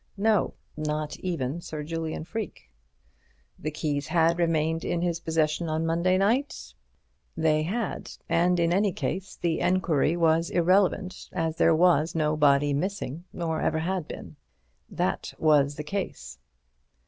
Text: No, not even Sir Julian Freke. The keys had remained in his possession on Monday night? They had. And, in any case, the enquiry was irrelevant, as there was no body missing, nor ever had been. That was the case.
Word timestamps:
No, 0.17 0.55
not 0.75 1.15
even 1.19 1.61
Sir 1.61 1.83
Julian 1.83 2.23
Freke. 2.23 2.71
The 3.59 3.69
keys 3.69 4.07
had 4.07 4.39
remained 4.39 4.83
in 4.83 4.99
his 5.03 5.19
possession 5.19 5.69
on 5.69 5.85
Monday 5.85 6.17
night? 6.17 6.73
They 7.37 7.61
had. 7.61 8.09
And, 8.27 8.59
in 8.59 8.73
any 8.73 8.93
case, 8.93 9.35
the 9.35 9.59
enquiry 9.59 10.17
was 10.17 10.49
irrelevant, 10.49 11.29
as 11.33 11.57
there 11.57 11.75
was 11.75 12.15
no 12.15 12.35
body 12.35 12.73
missing, 12.73 13.25
nor 13.31 13.61
ever 13.61 13.77
had 13.77 14.07
been. 14.07 14.37
That 14.89 15.35
was 15.37 15.75
the 15.75 15.83
case. 15.83 16.39